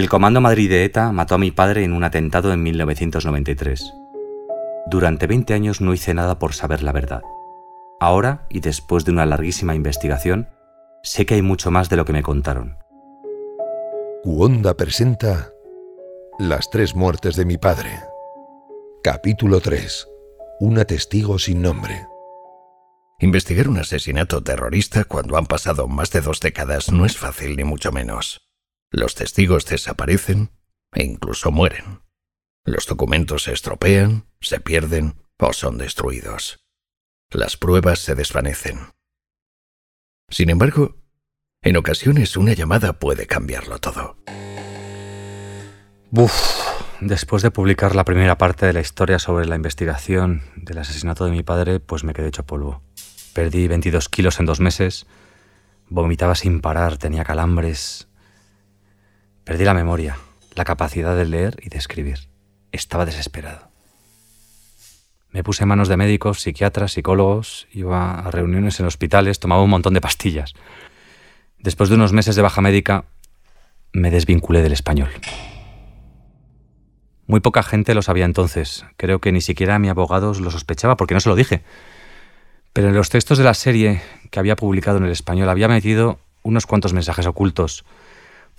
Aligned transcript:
El 0.00 0.08
Comando 0.08 0.40
Madrid 0.40 0.70
de 0.70 0.82
ETA 0.86 1.12
mató 1.12 1.34
a 1.34 1.38
mi 1.38 1.50
padre 1.50 1.84
en 1.84 1.92
un 1.92 2.04
atentado 2.04 2.54
en 2.54 2.62
1993. 2.62 3.92
Durante 4.86 5.26
20 5.26 5.52
años 5.52 5.82
no 5.82 5.92
hice 5.92 6.14
nada 6.14 6.38
por 6.38 6.54
saber 6.54 6.82
la 6.82 6.92
verdad. 6.92 7.20
Ahora, 8.00 8.46
y 8.48 8.60
después 8.60 9.04
de 9.04 9.12
una 9.12 9.26
larguísima 9.26 9.74
investigación, 9.74 10.48
sé 11.02 11.26
que 11.26 11.34
hay 11.34 11.42
mucho 11.42 11.70
más 11.70 11.90
de 11.90 11.96
lo 11.96 12.06
que 12.06 12.14
me 12.14 12.22
contaron. 12.22 12.78
Uonda 14.24 14.74
presenta 14.74 15.50
Las 16.38 16.70
tres 16.70 16.94
muertes 16.94 17.36
de 17.36 17.44
mi 17.44 17.58
padre. 17.58 17.90
Capítulo 19.02 19.60
3. 19.60 20.08
Una 20.60 20.86
testigo 20.86 21.38
sin 21.38 21.60
nombre. 21.60 22.06
Investigar 23.18 23.68
un 23.68 23.76
asesinato 23.76 24.42
terrorista 24.42 25.04
cuando 25.04 25.36
han 25.36 25.44
pasado 25.44 25.88
más 25.88 26.10
de 26.10 26.22
dos 26.22 26.40
décadas 26.40 26.90
no 26.90 27.04
es 27.04 27.18
fácil 27.18 27.54
ni 27.54 27.64
mucho 27.64 27.92
menos. 27.92 28.49
Los 28.92 29.14
testigos 29.14 29.66
desaparecen 29.66 30.50
e 30.92 31.04
incluso 31.04 31.52
mueren. 31.52 32.00
Los 32.64 32.86
documentos 32.86 33.44
se 33.44 33.52
estropean, 33.52 34.26
se 34.40 34.58
pierden 34.60 35.14
o 35.38 35.52
son 35.52 35.78
destruidos. 35.78 36.58
Las 37.30 37.56
pruebas 37.56 38.00
se 38.00 38.16
desvanecen. 38.16 38.80
Sin 40.28 40.50
embargo, 40.50 40.96
en 41.62 41.76
ocasiones 41.76 42.36
una 42.36 42.52
llamada 42.52 42.94
puede 42.94 43.26
cambiarlo 43.26 43.78
todo. 43.78 44.16
Buf, 46.10 46.34
después 47.00 47.42
de 47.42 47.52
publicar 47.52 47.94
la 47.94 48.04
primera 48.04 48.38
parte 48.38 48.66
de 48.66 48.72
la 48.72 48.80
historia 48.80 49.20
sobre 49.20 49.46
la 49.46 49.54
investigación 49.54 50.42
del 50.56 50.78
asesinato 50.78 51.24
de 51.24 51.30
mi 51.30 51.44
padre, 51.44 51.78
pues 51.78 52.02
me 52.02 52.12
quedé 52.12 52.28
hecho 52.28 52.44
polvo. 52.44 52.82
Perdí 53.34 53.68
22 53.68 54.08
kilos 54.08 54.40
en 54.40 54.46
dos 54.46 54.58
meses, 54.58 55.06
vomitaba 55.88 56.34
sin 56.34 56.60
parar, 56.60 56.98
tenía 56.98 57.22
calambres, 57.22 58.09
Perdí 59.44 59.64
la 59.64 59.74
memoria, 59.74 60.18
la 60.54 60.64
capacidad 60.64 61.16
de 61.16 61.24
leer 61.24 61.56
y 61.62 61.70
de 61.70 61.78
escribir. 61.78 62.28
Estaba 62.72 63.06
desesperado. 63.06 63.70
Me 65.30 65.44
puse 65.44 65.62
en 65.62 65.68
manos 65.68 65.88
de 65.88 65.96
médicos, 65.96 66.40
psiquiatras, 66.40 66.92
psicólogos, 66.92 67.68
iba 67.72 68.20
a 68.20 68.30
reuniones 68.30 68.80
en 68.80 68.86
hospitales, 68.86 69.38
tomaba 69.38 69.62
un 69.62 69.70
montón 69.70 69.94
de 69.94 70.00
pastillas. 70.00 70.54
Después 71.58 71.88
de 71.88 71.94
unos 71.94 72.12
meses 72.12 72.36
de 72.36 72.42
baja 72.42 72.60
médica, 72.60 73.04
me 73.92 74.10
desvinculé 74.10 74.62
del 74.62 74.72
español. 74.72 75.10
Muy 77.26 77.40
poca 77.40 77.62
gente 77.62 77.94
lo 77.94 78.02
sabía 78.02 78.24
entonces. 78.24 78.84
Creo 78.96 79.20
que 79.20 79.30
ni 79.30 79.40
siquiera 79.40 79.78
mi 79.78 79.88
abogado 79.88 80.34
lo 80.34 80.50
sospechaba 80.50 80.96
porque 80.96 81.14
no 81.14 81.20
se 81.20 81.28
lo 81.28 81.36
dije. 81.36 81.62
Pero 82.72 82.88
en 82.88 82.94
los 82.94 83.08
textos 83.08 83.38
de 83.38 83.44
la 83.44 83.54
serie 83.54 84.02
que 84.30 84.40
había 84.40 84.56
publicado 84.56 84.98
en 84.98 85.04
el 85.04 85.12
español 85.12 85.48
había 85.48 85.68
metido 85.68 86.18
unos 86.42 86.66
cuantos 86.66 86.92
mensajes 86.92 87.26
ocultos 87.26 87.84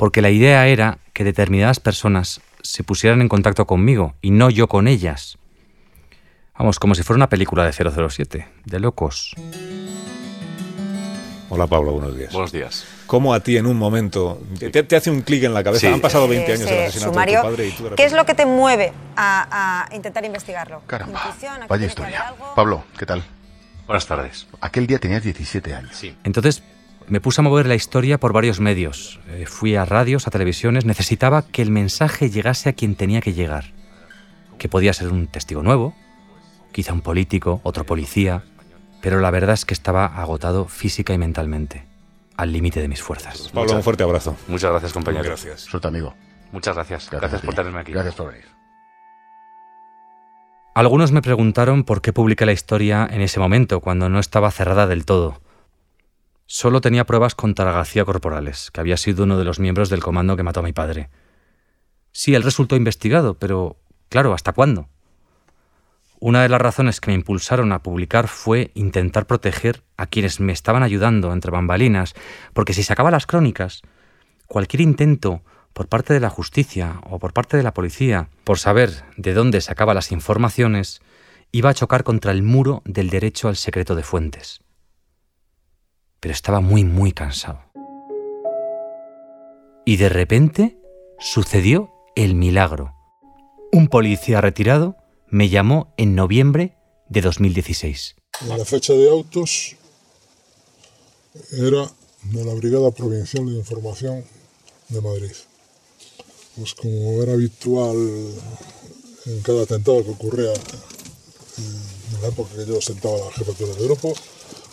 porque 0.02 0.24
la 0.24 0.32
idea 0.32 0.66
era 0.66 0.98
que 1.14 1.24
determinadas 1.24 1.80
personas 1.80 2.42
se 2.64 2.84
pusieran 2.84 3.22
en 3.22 3.30
contacto 3.30 3.68
conmigo 3.68 4.16
y 4.20 4.32
no 4.32 4.50
yo 4.50 4.68
con 4.68 4.88
ellas. 4.88 5.38
Vamos, 6.58 6.80
como 6.80 6.96
si 6.96 7.04
fuera 7.04 7.18
una 7.18 7.30
película 7.30 7.64
de 7.64 7.72
007, 7.72 8.48
de 8.66 8.80
locos. 8.80 9.36
Hola 11.50 11.68
Pablo, 11.68 11.92
buenos 11.92 12.18
días. 12.18 12.34
Buenos 12.34 12.52
días. 12.52 12.88
¿Cómo 13.06 13.32
a 13.32 13.42
ti 13.42 13.58
en 13.58 13.68
un 13.68 13.78
momento 13.78 14.42
te, 14.58 14.96
hace 14.96 15.12
un 15.12 15.22
clic 15.22 15.44
en 15.44 15.54
la 15.54 15.64
cabeza? 15.64 15.94
Han 15.94 16.02
pasado 16.02 16.28
20 16.28 16.52
años 16.52 16.66
del 16.68 16.80
asesinato 16.80 17.20
de 17.20 17.36
tu 17.36 17.42
padre 17.44 17.68
y 17.68 17.72
tú 17.72 17.90
¿Qué 17.96 18.06
es 18.06 18.14
lo 18.14 18.26
que 18.26 18.34
te 18.34 18.48
mueve 18.48 18.94
a, 19.16 19.88
intentar 19.94 20.26
investigarlo? 20.26 20.82
Caramba, 20.88 21.32
vaya 21.70 21.86
historia. 21.86 22.34
Pablo, 22.56 22.86
¿qué 22.98 23.06
tal? 23.06 23.24
Buenas 23.86 24.08
tardes. 24.08 24.48
Aquel 24.62 24.88
día 24.88 24.98
tenías 24.98 25.22
17 25.22 25.76
años. 25.76 25.96
Sí. 25.96 26.16
Entonces, 26.24 26.64
me 27.12 27.20
puse 27.20 27.42
a 27.42 27.44
mover 27.44 27.68
la 27.68 27.76
historia 27.76 28.22
por 28.22 28.32
varios 28.32 28.62
medios. 28.62 29.20
Eh, 29.28 29.46
fui 29.46 29.76
a 29.76 29.84
radios, 29.84 30.28
a 30.28 30.32
televisiones. 30.32 30.86
Necesitaba 30.86 31.42
que 31.42 31.62
el 31.62 31.70
mensaje 31.70 32.30
llegase 32.30 32.70
a 32.70 32.74
quien 32.74 32.96
tenía 32.96 33.20
que 33.20 33.34
llegar. 33.34 33.74
Que 34.58 34.70
podía 34.70 34.94
ser 34.94 35.10
un 35.10 35.28
testigo 35.28 35.62
nuevo, 35.62 35.94
quizá 36.72 36.94
un 36.94 37.02
político, 37.02 37.60
otro 37.64 37.86
policía. 37.86 38.46
Pero 39.02 39.20
la 39.20 39.30
verdad 39.30 39.56
es 39.56 39.66
que 39.66 39.74
estaba 39.74 40.06
agotado 40.06 40.70
física 40.70 41.14
y 41.14 41.18
mentalmente, 41.18 41.86
al 42.38 42.54
límite 42.54 42.80
de 42.80 42.88
mis 42.88 43.02
fuerzas. 43.02 43.50
Pablo, 43.54 43.76
un 43.76 43.84
fuerte 43.84 44.04
abrazo. 44.04 44.38
Muchas 44.48 44.72
gracias, 44.72 44.94
compañero. 44.94 45.26
Gracias. 45.26 45.60
Suerte, 45.60 45.90
amigo. 45.90 46.14
Muchas 46.54 46.76
gracias. 46.76 47.10
Gracias, 47.12 47.42
por 47.42 47.54
tenerme 47.54 47.82
aquí. 47.82 47.92
Gracias 47.92 48.16
por 48.16 48.32
venir. 48.32 48.46
Algunos 50.74 51.12
me 51.12 51.22
preguntaron 51.22 51.84
por 51.84 52.02
qué 52.02 52.14
publiqué 52.14 52.46
la 52.46 52.54
historia 52.54 53.06
en 53.12 53.20
ese 53.20 53.42
momento, 53.42 53.82
cuando 53.82 54.08
no 54.08 54.18
estaba 54.18 54.50
cerrada 54.50 54.88
del 54.88 55.04
todo. 55.04 55.41
Solo 56.54 56.82
tenía 56.82 57.06
pruebas 57.06 57.34
contra 57.34 57.72
García 57.72 58.04
Corporales, 58.04 58.72
que 58.72 58.82
había 58.82 58.98
sido 58.98 59.24
uno 59.24 59.38
de 59.38 59.46
los 59.46 59.62
miembros 59.62 59.90
del 59.90 60.04
comando 60.04 60.36
que 60.36 60.44
mató 60.44 60.60
a 60.60 60.64
mi 60.64 60.74
padre. 60.74 61.10
Sí, 62.12 62.36
él 62.36 62.44
resultó 62.44 62.76
investigado, 62.76 63.36
pero 63.36 63.78
claro, 64.10 64.34
¿hasta 64.34 64.52
cuándo? 64.52 64.90
Una 66.20 66.42
de 66.42 66.50
las 66.50 66.60
razones 66.60 67.00
que 67.00 67.10
me 67.10 67.16
impulsaron 67.16 67.72
a 67.72 67.82
publicar 67.82 68.28
fue 68.28 68.72
intentar 68.74 69.28
proteger 69.28 69.82
a 69.96 70.08
quienes 70.08 70.42
me 70.42 70.52
estaban 70.52 70.84
ayudando 70.84 71.32
entre 71.32 71.52
bambalinas, 71.52 72.16
porque 72.52 72.74
si 72.74 72.84
sacaba 72.84 73.12
las 73.12 73.28
crónicas, 73.28 73.82
cualquier 74.46 74.82
intento 74.82 75.44
por 75.72 75.88
parte 75.88 76.14
de 76.14 76.20
la 76.20 76.30
justicia 76.30 77.00
o 77.10 77.18
por 77.18 77.32
parte 77.32 77.56
de 77.56 77.64
la 77.64 77.74
policía 77.74 78.28
por 78.44 78.60
saber 78.60 79.06
de 79.16 79.34
dónde 79.34 79.62
sacaba 79.62 79.94
las 79.94 80.12
informaciones 80.12 81.02
iba 81.54 81.70
a 81.70 81.74
chocar 81.74 82.04
contra 82.04 82.34
el 82.34 82.44
muro 82.44 82.82
del 82.84 83.10
derecho 83.10 83.48
al 83.48 83.56
secreto 83.56 83.96
de 83.96 84.04
fuentes 84.04 84.62
pero 86.22 86.34
estaba 86.34 86.62
muy, 86.62 86.86
muy 86.86 87.12
cansado. 87.12 87.60
Y 89.86 89.98
de 89.98 90.08
repente 90.08 90.78
sucedió 91.20 91.92
el 92.16 92.36
milagro. 92.36 92.96
Un 93.74 93.88
policía 93.88 94.40
retirado 94.40 94.96
me 95.28 95.50
llamó 95.50 95.94
en 95.98 96.16
noviembre 96.16 96.78
de 97.10 97.22
2016. 97.22 98.16
La 98.48 98.64
fecha 98.64 98.94
de 98.94 99.10
autos 99.10 99.76
era 101.52 101.92
de 102.24 102.46
la 102.46 102.54
Brigada 102.54 102.92
Provincial 102.92 103.46
de 103.46 103.54
Información 103.54 104.24
de 104.90 105.02
Madrid. 105.02 105.32
Pues 106.56 106.76
como 106.76 107.24
era 107.24 107.34
habitual 107.34 107.98
en 109.26 109.42
cada 109.42 109.64
atentado 109.64 110.04
que 110.04 110.12
ocurría 110.12 110.54
en 110.54 112.22
la 112.22 112.28
época 112.28 112.56
que 112.56 112.66
yo 112.66 112.78
ostentaba 112.78 113.18
la 113.18 113.32
jefatura 113.32 113.74
del 113.74 113.86
grupo, 113.86 114.14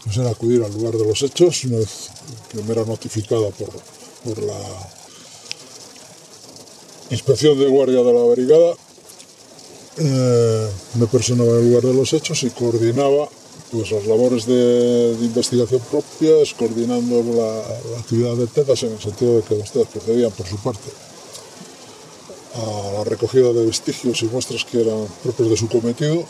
pues 0.05 0.17
era 0.17 0.31
acudir 0.31 0.63
al 0.63 0.73
lugar 0.73 0.95
de 0.97 1.05
los 1.05 1.23
hechos, 1.23 1.65
una 1.65 1.79
vez 1.79 2.09
era 2.69 2.85
notificada 2.85 3.51
por, 3.51 3.71
por 4.25 4.43
la 4.43 4.59
inspección 7.11 7.59
de 7.59 7.67
guardia 7.69 8.03
de 8.03 8.13
la 8.13 8.23
brigada, 8.25 8.75
eh, 10.01 10.69
me 10.95 11.07
personaba 11.09 11.51
en 11.51 11.57
el 11.57 11.69
lugar 11.71 11.83
de 11.83 11.95
los 11.95 12.13
hechos 12.13 12.45
y 12.45 12.51
coordinaba 12.51 13.29
pues, 13.73 13.91
las 13.91 14.07
labores 14.07 14.47
de, 14.47 15.17
investigación 15.21 15.81
propias, 15.91 16.55
coordinando 16.55 17.23
la, 17.35 17.99
actividad 17.99 18.37
de 18.37 18.47
TEDAS 18.47 18.85
en 18.85 18.93
el 18.93 19.01
sentido 19.01 19.37
de 19.37 19.43
que 19.43 19.55
ustedes 19.55 19.89
procedían 19.89 20.31
por 20.31 20.47
su 20.47 20.57
parte 20.59 20.91
a 22.55 22.93
la 22.93 23.05
recogida 23.05 23.53
de 23.53 23.67
vestigios 23.67 24.23
y 24.23 24.27
muestras 24.27 24.65
que 24.65 24.83
eran 24.83 25.07
propios 25.23 25.51
de 25.51 25.57
su 25.57 25.69
cometido. 25.69 26.25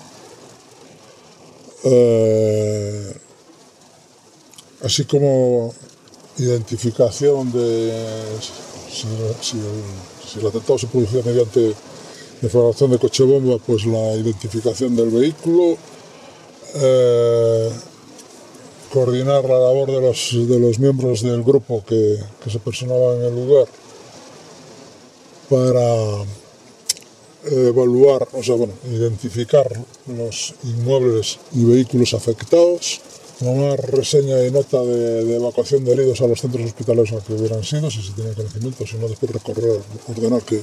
Eh, 1.85 3.17
así 4.83 5.05
como 5.05 5.75
identificación 6.39 7.53
de 7.53 7.93
si, 8.91 9.59
el, 10.39 10.47
atentado 10.47 10.79
se 10.79 10.87
producía 10.87 11.23
mediante 11.25 11.75
defraudación 12.41 12.91
de 12.93 12.99
coche 12.99 13.25
bomba, 13.25 13.59
pues 13.59 13.85
la 13.87 14.15
identificación 14.15 14.95
del 14.95 15.11
vehículo, 15.11 15.77
eh, 16.75 17.71
coordinar 18.93 19.45
la 19.45 19.59
labor 19.59 19.91
de 19.91 20.01
los, 20.01 20.31
de 20.33 20.59
los 20.59 20.79
miembros 20.79 21.23
del 21.23 21.43
grupo 21.43 21.85
que, 21.85 22.19
que 22.43 22.51
se 22.51 22.59
personaban 22.59 23.19
en 23.19 23.25
el 23.25 23.35
lugar 23.35 23.67
para 25.49 26.25
evaluar, 27.51 28.29
o 28.33 28.43
sea, 28.43 28.55
bueno, 28.55 28.75
identificar 28.85 29.67
los 30.07 30.55
inmuebles 30.65 31.39
y 31.53 31.65
vehículos 31.65 32.15
afectados, 32.15 33.01
una 33.41 33.77
reseña 33.77 34.45
y 34.45 34.51
nota 34.51 34.83
de, 34.83 35.37
evacuación 35.37 35.85
de 35.85 35.93
heridos 35.93 36.21
a 36.21 36.27
los 36.27 36.41
centros 36.41 36.65
hospitalarios 36.65 37.13
a 37.13 37.25
que 37.25 37.35
hubieran 37.35 37.63
sido, 37.63 37.91
si 37.91 38.03
se 38.03 38.13
tiene 38.13 38.33
conocimiento, 38.33 38.87
si 38.87 38.97
no 38.97 39.09
después 39.09 39.33
recorrer, 39.33 39.81
ordenar 40.09 40.43
que 40.43 40.61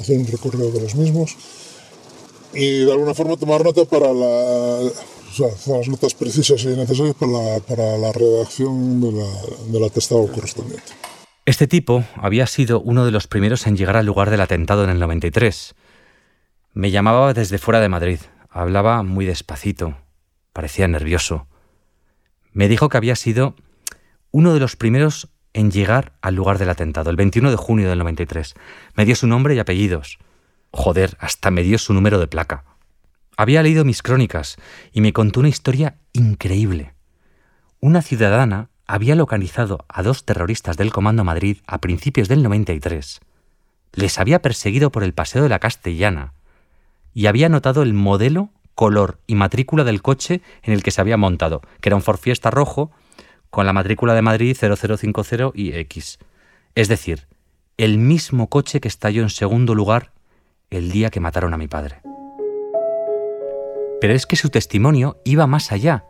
hacer 0.00 0.18
un 0.18 0.26
recorrido 0.26 0.70
de 0.70 0.80
los 0.80 0.94
mismos 0.94 1.36
y 2.54 2.84
de 2.84 2.92
alguna 2.92 3.14
forma 3.14 3.36
tomar 3.36 3.64
nota 3.64 3.84
para 3.84 4.12
la, 4.12 4.26
o 4.26 5.32
sea, 5.32 5.76
las 5.76 5.88
notas 5.88 6.14
precisas 6.14 6.62
y 6.64 6.68
necesarias 6.68 7.14
para 7.14 7.32
la, 7.32 7.60
para 7.60 7.98
la 7.98 8.12
redacción 8.12 9.00
de 9.00 9.24
del 9.68 9.84
atestado 9.84 10.26
correspondiente. 10.26 10.92
Este 11.44 11.66
tipo 11.66 12.04
había 12.16 12.46
sido 12.46 12.80
uno 12.80 13.04
de 13.04 13.10
los 13.10 13.26
primeros 13.26 13.66
en 13.66 13.76
llegar 13.76 13.96
al 13.96 14.06
lugar 14.06 14.30
del 14.30 14.40
atentado 14.40 14.84
en 14.84 14.90
el 14.90 14.98
93. 14.98 15.74
Me 16.74 16.90
llamaba 16.90 17.32
desde 17.32 17.58
fuera 17.58 17.80
de 17.80 17.88
Madrid. 17.88 18.18
Hablaba 18.50 19.02
muy 19.02 19.24
despacito. 19.24 19.96
Parecía 20.52 20.88
nervioso 20.88 21.46
me 22.58 22.66
dijo 22.66 22.88
que 22.88 22.96
había 22.96 23.14
sido 23.14 23.54
uno 24.32 24.52
de 24.52 24.58
los 24.58 24.74
primeros 24.74 25.28
en 25.52 25.70
llegar 25.70 26.14
al 26.22 26.34
lugar 26.34 26.58
del 26.58 26.70
atentado, 26.70 27.08
el 27.08 27.14
21 27.14 27.52
de 27.52 27.56
junio 27.56 27.88
del 27.88 28.00
93. 28.00 28.56
Me 28.96 29.04
dio 29.04 29.14
su 29.14 29.28
nombre 29.28 29.54
y 29.54 29.60
apellidos. 29.60 30.18
Joder, 30.72 31.16
hasta 31.20 31.52
me 31.52 31.62
dio 31.62 31.78
su 31.78 31.94
número 31.94 32.18
de 32.18 32.26
placa. 32.26 32.64
Había 33.36 33.62
leído 33.62 33.84
mis 33.84 34.02
crónicas 34.02 34.56
y 34.90 35.02
me 35.02 35.12
contó 35.12 35.38
una 35.38 35.50
historia 35.50 35.98
increíble. 36.12 36.94
Una 37.78 38.02
ciudadana 38.02 38.70
había 38.88 39.14
localizado 39.14 39.84
a 39.88 40.02
dos 40.02 40.24
terroristas 40.24 40.76
del 40.76 40.92
Comando 40.92 41.22
Madrid 41.22 41.58
a 41.68 41.78
principios 41.80 42.26
del 42.26 42.42
93. 42.42 43.20
Les 43.92 44.18
había 44.18 44.42
perseguido 44.42 44.90
por 44.90 45.04
el 45.04 45.14
Paseo 45.14 45.44
de 45.44 45.48
la 45.48 45.60
Castellana 45.60 46.32
y 47.14 47.26
había 47.26 47.48
notado 47.48 47.84
el 47.84 47.94
modelo, 47.94 48.50
color 48.78 49.18
y 49.26 49.34
matrícula 49.34 49.82
del 49.82 50.02
coche 50.02 50.40
en 50.62 50.72
el 50.72 50.84
que 50.84 50.92
se 50.92 51.00
había 51.00 51.16
montado, 51.16 51.62
que 51.80 51.88
era 51.88 51.96
un 51.96 52.02
Ford 52.02 52.20
Fiesta 52.20 52.48
rojo 52.48 52.92
con 53.50 53.66
la 53.66 53.72
matrícula 53.72 54.14
de 54.14 54.22
Madrid 54.22 54.56
0050 54.56 55.50
y 55.52 55.72
X. 55.72 56.20
Es 56.76 56.86
decir, 56.86 57.26
el 57.76 57.98
mismo 57.98 58.48
coche 58.48 58.80
que 58.80 58.86
estalló 58.86 59.22
en 59.22 59.30
segundo 59.30 59.74
lugar 59.74 60.12
el 60.70 60.92
día 60.92 61.10
que 61.10 61.18
mataron 61.18 61.54
a 61.54 61.56
mi 61.56 61.66
padre. 61.66 62.02
Pero 64.00 64.14
es 64.14 64.26
que 64.26 64.36
su 64.36 64.48
testimonio 64.48 65.20
iba 65.24 65.48
más 65.48 65.72
allá, 65.72 66.04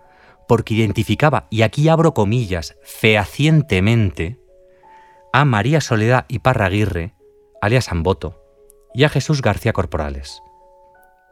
porque 0.47 0.75
identificaba, 0.75 1.47
y 1.49 1.63
aquí 1.63 1.89
abro 1.89 2.13
comillas, 2.13 2.77
fehacientemente, 2.83 4.43
a 5.33 5.47
María 5.47 5.81
Soledad 5.81 6.27
y 6.29 6.41
Parraguirre, 6.41 7.15
alias 7.63 7.91
Amboto, 7.91 8.43
y 8.93 9.05
a 9.05 9.09
Jesús 9.09 9.41
García 9.41 9.73
Corporales. 9.73 10.43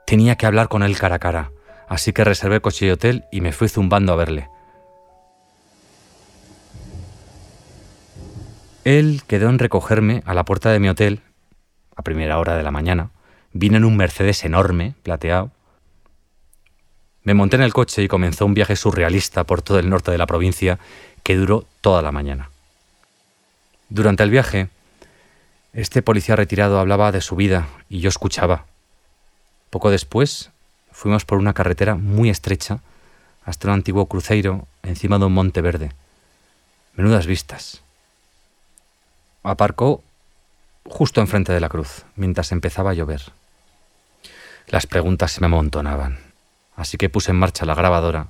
Tenía 0.06 0.36
que 0.36 0.46
hablar 0.46 0.68
con 0.68 0.84
él 0.84 0.96
cara 0.96 1.16
a 1.16 1.18
cara, 1.18 1.50
así 1.88 2.12
que 2.12 2.22
reservé 2.22 2.60
coche 2.60 2.86
y 2.86 2.90
hotel 2.90 3.24
y 3.32 3.40
me 3.40 3.52
fui 3.52 3.68
zumbando 3.68 4.12
a 4.12 4.16
verle. 4.16 4.48
Él 8.84 9.22
quedó 9.26 9.50
en 9.50 9.58
recogerme 9.58 10.22
a 10.24 10.32
la 10.32 10.44
puerta 10.44 10.70
de 10.70 10.78
mi 10.78 10.88
hotel, 10.88 11.22
a 11.96 12.02
primera 12.02 12.38
hora 12.38 12.56
de 12.56 12.62
la 12.62 12.70
mañana. 12.70 13.10
Vino 13.52 13.76
en 13.78 13.84
un 13.84 13.96
Mercedes 13.96 14.44
enorme, 14.44 14.94
plateado. 15.02 15.50
Me 17.24 17.34
monté 17.34 17.56
en 17.56 17.62
el 17.62 17.72
coche 17.72 18.04
y 18.04 18.08
comenzó 18.08 18.46
un 18.46 18.54
viaje 18.54 18.76
surrealista 18.76 19.42
por 19.42 19.60
todo 19.60 19.80
el 19.80 19.90
norte 19.90 20.12
de 20.12 20.18
la 20.18 20.26
provincia 20.26 20.78
que 21.24 21.34
duró 21.34 21.64
toda 21.80 22.00
la 22.00 22.12
mañana. 22.12 22.50
Durante 23.88 24.22
el 24.22 24.30
viaje, 24.30 24.68
este 25.72 26.00
policía 26.00 26.36
retirado 26.36 26.78
hablaba 26.78 27.10
de 27.10 27.22
su 27.22 27.34
vida 27.34 27.66
y 27.88 27.98
yo 27.98 28.08
escuchaba. 28.08 28.66
Poco 29.70 29.90
después, 29.90 30.50
fuimos 30.92 31.24
por 31.24 31.38
una 31.38 31.54
carretera 31.54 31.94
muy 31.94 32.30
estrecha 32.30 32.80
hasta 33.44 33.68
un 33.68 33.74
antiguo 33.74 34.06
cruceiro 34.06 34.66
encima 34.82 35.18
de 35.18 35.26
un 35.26 35.34
monte 35.34 35.60
verde. 35.60 35.92
Menudas 36.94 37.26
vistas. 37.26 37.82
Aparcó 39.42 40.02
justo 40.84 41.20
enfrente 41.20 41.52
de 41.52 41.60
la 41.60 41.68
cruz, 41.68 42.04
mientras 42.16 42.52
empezaba 42.52 42.90
a 42.90 42.94
llover. 42.94 43.22
Las 44.68 44.86
preguntas 44.86 45.32
se 45.32 45.40
me 45.40 45.46
amontonaban, 45.46 46.18
así 46.74 46.96
que 46.96 47.08
puse 47.08 47.30
en 47.30 47.38
marcha 47.38 47.66
la 47.66 47.74
grabadora 47.74 48.28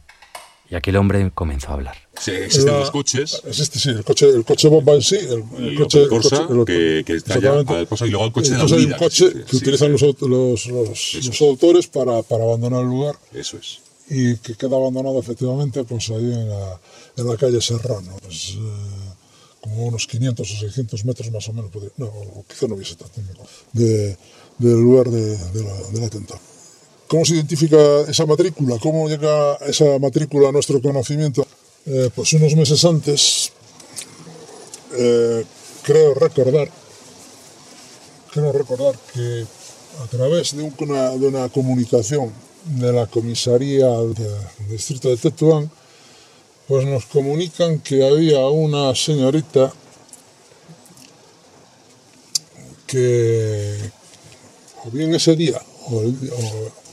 y 0.68 0.74
aquel 0.74 0.96
hombre 0.96 1.30
comenzó 1.34 1.70
a 1.70 1.74
hablar. 1.74 1.96
Sí, 2.18 2.32
existen 2.32 2.74
los 2.74 2.90
coches. 2.90 3.42
Existe, 3.46 3.78
sí, 3.78 3.90
el 3.90 4.04
coche, 4.04 4.28
el 4.28 4.44
coche 4.44 4.68
bomba 4.68 4.94
en 4.94 5.02
sí, 5.02 5.16
el, 5.16 5.44
el 5.64 5.78
coche, 5.78 6.08
Corsa, 6.08 6.42
el 6.42 6.46
coche, 6.46 6.64
que, 6.64 7.04
que, 7.04 7.12
está 7.14 7.38
ya 7.38 7.52
al 7.52 7.86
Corsa, 7.86 8.06
y 8.06 8.10
luego 8.10 8.26
el 8.26 8.32
coche 8.32 8.50
de 8.52 8.58
la 8.58 8.64
Hay 8.64 8.84
un 8.84 8.92
coche 8.92 9.32
que 9.32 9.50
sí, 9.50 9.56
utilizan 9.56 9.92
los, 9.92 10.02
los, 10.02 10.66
los, 10.66 11.14
los 11.14 11.40
autores 11.42 11.86
para, 11.86 12.22
para, 12.22 12.44
abandonar 12.44 12.82
el 12.82 12.88
lugar. 12.88 13.16
Eso 13.32 13.58
es. 13.58 13.80
Y 14.08 14.36
que 14.36 14.54
queda 14.54 14.76
abandonado 14.76 15.18
efectivamente 15.18 15.84
pues 15.84 16.08
ahí 16.10 16.32
en 16.32 16.48
la, 16.48 16.80
en 17.16 17.26
la 17.26 17.36
calle 17.36 17.60
Serrano. 17.60 18.16
Pues, 18.22 18.56
eh, 18.56 19.06
como 19.60 19.86
unos 19.86 20.06
500 20.06 20.48
o 20.48 20.56
600 20.60 21.04
metros 21.04 21.30
más 21.32 21.48
o 21.48 21.52
menos, 21.52 21.70
no, 21.96 22.12
quizá 22.48 22.68
no 22.68 22.76
hubiese 22.76 22.94
tanto, 22.94 23.20
de, 23.72 24.16
del 24.58 24.80
lugar 24.80 25.10
de, 25.10 25.36
de 25.36 25.64
la, 25.64 25.74
del 25.92 26.04
atentado. 26.04 26.40
¿Cómo 27.08 27.24
se 27.24 27.34
identifica 27.34 28.00
esa 28.08 28.26
matrícula? 28.26 28.78
¿Cómo 28.80 29.08
llega 29.08 29.54
esa 29.66 29.98
matrícula 30.00 30.48
a 30.48 30.52
nuestro 30.52 30.82
conocimiento? 30.82 31.46
Eh, 31.86 32.10
pues 32.14 32.32
unos 32.32 32.54
meses 32.56 32.84
antes, 32.84 33.52
eh, 34.98 35.44
creo 35.84 36.14
recordar, 36.14 36.68
creo 38.32 38.52
recordar 38.52 38.98
que 39.14 39.46
a 40.02 40.06
través 40.08 40.56
de 40.56 40.64
una, 40.64 41.10
de 41.10 41.28
una 41.28 41.48
comunicación 41.48 42.32
de 42.64 42.92
la 42.92 43.06
comisaría 43.06 43.86
del 43.86 44.68
distrito 44.68 45.08
de 45.08 45.16
Tetuán, 45.16 45.70
pues 46.66 46.84
nos 46.86 47.06
comunican 47.06 47.78
que 47.78 48.04
había 48.04 48.44
una 48.48 48.92
señorita 48.96 49.72
que, 52.84 53.78
o 54.84 54.90
bien 54.90 55.14
ese 55.14 55.36
día, 55.36 55.62
o, 55.88 55.98
o, 55.98 56.85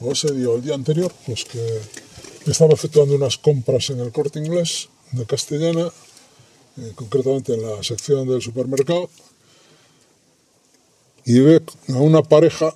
o 0.00 0.12
ese 0.12 0.32
día 0.32 0.50
o 0.50 0.56
el 0.56 0.62
día 0.62 0.74
anterior, 0.74 1.12
pues 1.26 1.44
que 1.44 1.80
estaba 2.46 2.74
efectuando 2.74 3.14
unas 3.14 3.38
compras 3.38 3.90
en 3.90 4.00
el 4.00 4.12
corte 4.12 4.38
inglés 4.38 4.88
de 5.12 5.26
Castellana, 5.26 5.90
eh, 6.76 6.92
concretamente 6.94 7.54
en 7.54 7.62
la 7.62 7.82
sección 7.82 8.28
del 8.28 8.42
supermercado, 8.42 9.08
y 11.24 11.40
ve 11.40 11.62
a 11.88 11.98
una 11.98 12.22
pareja 12.22 12.74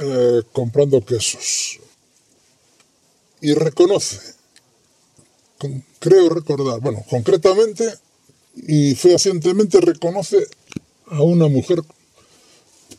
eh, 0.00 0.42
comprando 0.52 1.04
quesos. 1.04 1.78
Y 3.40 3.52
reconoce 3.54 4.34
creo 5.98 6.28
recordar, 6.28 6.80
bueno, 6.80 7.04
concretamente 7.08 7.84
y 8.54 8.94
fehacientemente 8.94 9.80
reconoce 9.80 10.46
a 11.06 11.22
una 11.22 11.48
mujer, 11.48 11.82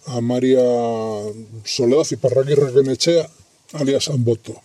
a 0.07 0.21
María 0.21 0.61
Soledad 1.63 2.05
y 2.11 2.15
Parraguirre 2.15 2.71
Benechea, 2.71 3.29
alias 3.73 4.07
Amboto. 4.09 4.61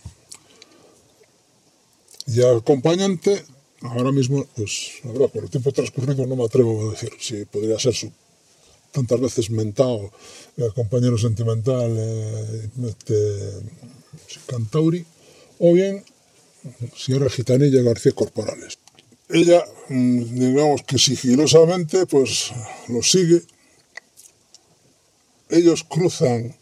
Y 2.26 2.42
acompañante, 2.42 3.44
ahora 3.82 4.12
mismo, 4.12 4.46
pues, 4.54 5.00
la 5.04 5.12
verdad, 5.12 5.30
por 5.30 5.44
el 5.44 5.50
tiempo 5.50 5.72
transcurrido 5.72 6.26
no 6.26 6.36
me 6.36 6.44
atrevo 6.44 6.88
a 6.88 6.92
decir 6.92 7.10
si 7.18 7.44
podría 7.44 7.78
ser 7.78 7.94
su 7.94 8.12
tantas 8.92 9.20
veces 9.20 9.50
mentado 9.50 10.10
eh, 10.56 10.68
compañero 10.74 11.16
sentimental 11.16 11.94
eh, 11.96 12.68
este, 12.88 13.16
Cantauri, 14.46 15.04
o 15.58 15.72
bien 15.72 16.04
señora 16.96 17.30
Gitanilla 17.30 17.82
García 17.82 18.12
Corporales. 18.12 18.78
Ella, 19.28 19.64
mm, 19.88 20.20
digamos 20.34 20.82
que 20.82 20.98
sigilosamente, 20.98 22.06
pues 22.06 22.52
lo 22.88 23.02
sigue. 23.02 23.42
Ellos 25.50 25.84
cruzan 25.84 26.56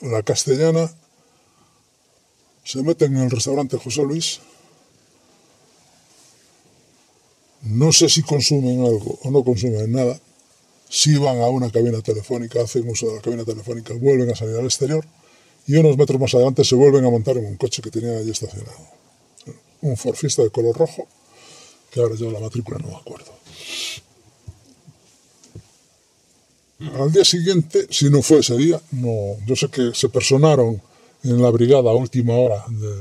la 0.00 0.22
castellana, 0.22 0.90
se 2.64 2.82
meten 2.82 3.16
en 3.16 3.22
el 3.24 3.30
restaurante 3.30 3.78
José 3.78 4.02
Luis. 4.02 4.40
No 7.62 7.92
sé 7.92 8.08
si 8.08 8.22
consumen 8.22 8.80
algo 8.80 9.18
o 9.22 9.30
no 9.30 9.42
consumen 9.42 9.90
nada. 9.90 10.20
Si 10.88 11.16
van 11.16 11.40
a 11.40 11.48
una 11.48 11.70
cabina 11.70 12.00
telefónica, 12.02 12.62
hacen 12.62 12.88
uso 12.88 13.08
de 13.08 13.16
la 13.16 13.22
cabina 13.22 13.44
telefónica, 13.44 13.94
vuelven 13.94 14.30
a 14.30 14.36
salir 14.36 14.56
al 14.56 14.66
exterior 14.66 15.04
y 15.66 15.76
unos 15.76 15.96
metros 15.96 16.20
más 16.20 16.34
adelante 16.34 16.62
se 16.64 16.74
vuelven 16.74 17.04
a 17.04 17.10
montar 17.10 17.38
en 17.38 17.46
un 17.46 17.56
coche 17.56 17.80
que 17.80 17.90
tenían 17.90 18.16
allí 18.16 18.30
estacionado 18.30 18.94
un 19.84 19.96
Ford 19.96 20.16
Fiesta 20.16 20.42
de 20.42 20.50
color 20.50 20.76
rojo, 20.76 21.06
que 21.90 22.00
ahora 22.00 22.14
yo 22.16 22.30
la 22.30 22.40
matrícula 22.40 22.78
no 22.78 22.88
me 22.88 22.96
acuerdo. 22.96 23.32
Al 26.80 27.12
día 27.12 27.24
siguiente, 27.24 27.86
si 27.90 28.10
no 28.10 28.20
fue 28.22 28.40
ese 28.40 28.56
día, 28.56 28.80
no, 28.90 29.36
yo 29.46 29.54
sé 29.54 29.68
que 29.68 29.92
se 29.94 30.08
personaron 30.08 30.82
en 31.22 31.40
la 31.40 31.50
brigada 31.50 31.90
a 31.90 31.94
última 31.94 32.34
hora 32.34 32.64
de, 32.68 32.96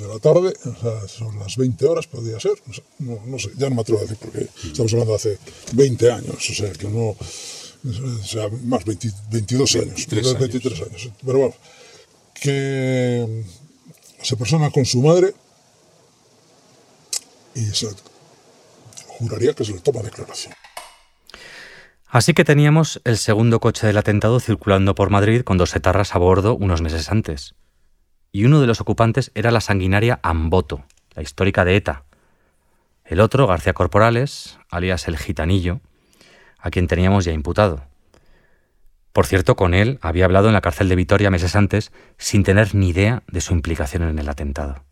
de 0.00 0.08
la 0.08 0.18
tarde, 0.18 0.52
o 0.64 0.80
sea, 0.80 1.08
son 1.08 1.38
las 1.38 1.56
20 1.56 1.86
horas, 1.86 2.06
podría 2.06 2.38
ser, 2.40 2.52
no, 2.98 3.20
no, 3.26 3.38
sé, 3.38 3.50
ya 3.56 3.68
no 3.68 3.76
me 3.76 3.82
atrevo 3.82 4.00
a 4.00 4.02
decir 4.02 4.18
porque 4.20 4.48
estamos 4.64 4.92
hablando 4.92 5.12
de 5.12 5.16
hace 5.16 5.38
20 5.72 6.10
años, 6.10 6.50
o 6.50 6.54
sea, 6.54 6.72
que 6.72 6.88
no, 6.88 7.10
o 7.10 8.24
sea, 8.24 8.48
más 8.64 8.84
20, 8.84 9.12
22 9.30 9.74
años, 9.76 9.86
23 9.86 10.38
23 10.38 10.74
años. 10.74 10.88
años. 10.88 11.10
Pero 11.24 11.38
bueno, 11.38 11.54
que 12.34 13.44
se 14.22 14.36
persona 14.36 14.70
con 14.70 14.84
su 14.84 15.00
madre 15.00 15.32
y 17.54 17.64
se 17.66 17.88
juraría 19.06 19.54
que 19.54 19.64
se 19.64 19.72
le 19.72 19.80
toma 19.80 20.02
declaración. 20.02 20.54
Así 22.14 22.32
que 22.32 22.44
teníamos 22.44 23.02
el 23.02 23.18
segundo 23.18 23.58
coche 23.58 23.88
del 23.88 23.98
atentado 23.98 24.38
circulando 24.38 24.94
por 24.94 25.10
Madrid 25.10 25.42
con 25.42 25.58
dos 25.58 25.74
etarras 25.74 26.14
a 26.14 26.18
bordo 26.18 26.54
unos 26.54 26.80
meses 26.80 27.10
antes. 27.10 27.56
Y 28.30 28.44
uno 28.44 28.60
de 28.60 28.68
los 28.68 28.80
ocupantes 28.80 29.32
era 29.34 29.50
la 29.50 29.60
sanguinaria 29.60 30.20
Amboto, 30.22 30.84
la 31.16 31.22
histórica 31.22 31.64
de 31.64 31.74
ETA. 31.74 32.04
El 33.04 33.18
otro, 33.18 33.48
García 33.48 33.72
Corporales, 33.72 34.60
alias 34.70 35.08
el 35.08 35.18
Gitanillo, 35.18 35.80
a 36.60 36.70
quien 36.70 36.86
teníamos 36.86 37.24
ya 37.24 37.32
imputado. 37.32 37.82
Por 39.12 39.26
cierto, 39.26 39.56
con 39.56 39.74
él 39.74 39.98
había 40.00 40.26
hablado 40.26 40.46
en 40.46 40.54
la 40.54 40.60
cárcel 40.60 40.88
de 40.88 40.94
Vitoria 40.94 41.32
meses 41.32 41.56
antes 41.56 41.90
sin 42.16 42.44
tener 42.44 42.76
ni 42.76 42.90
idea 42.90 43.24
de 43.26 43.40
su 43.40 43.54
implicación 43.54 44.04
en 44.04 44.20
el 44.20 44.28
atentado. 44.28 44.84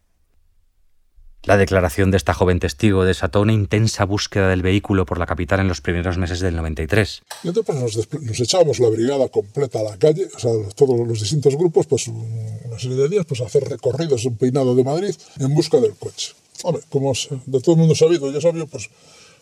La 1.45 1.57
declaración 1.57 2.13
de 2.13 2.19
esta 2.19 2.35
joven 2.35 2.61
testigo 2.61 3.05
desató 3.05 3.41
una 3.41 3.53
intensa 3.53 4.05
búsqueda 4.05 4.49
del 4.49 4.63
vehículo 4.63 5.05
por 5.07 5.19
la 5.19 5.27
capital 5.27 5.59
en 5.59 5.67
los 5.67 5.81
primeros 5.81 6.17
meses 6.17 6.39
del 6.39 6.55
93. 6.55 7.23
Y 7.43 7.49
entonces 7.49 8.07
pues, 8.07 8.23
nos, 8.23 8.41
echábamos 8.41 8.79
la 8.79 8.89
brigada 8.89 9.29
completa 9.29 9.81
a 9.81 9.83
la 9.83 9.97
calle, 9.97 10.29
o 10.37 10.39
sea, 10.39 10.53
todos 10.77 10.97
los 11.07 11.19
distintos 11.19 11.57
grupos, 11.57 11.87
pues 11.87 12.07
una 12.07 12.79
serie 12.79 12.97
de 12.97 13.09
días, 13.09 13.27
pues 13.27 13.41
hacer 13.41 13.65
recorridos, 13.65 14.25
un 14.25 14.37
peinado 14.37 14.77
de 14.77 14.85
Madrid 14.85 15.15
en 15.41 15.53
busca 15.53 15.81
del 15.81 15.95
coche. 15.97 16.33
Hombre, 16.63 16.83
como 16.89 17.13
de 17.47 17.61
todo 17.61 17.75
el 17.75 17.79
mundo 17.81 17.97
sabido, 17.97 18.31
ya 18.31 18.41
sabio, 18.41 18.69
pues 18.69 18.89